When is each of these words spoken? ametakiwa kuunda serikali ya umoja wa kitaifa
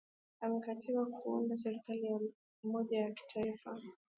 ametakiwa 0.41 1.05
kuunda 1.05 1.55
serikali 1.55 2.05
ya 2.05 2.19
umoja 2.63 3.01
wa 3.05 3.11
kitaifa 3.11 3.79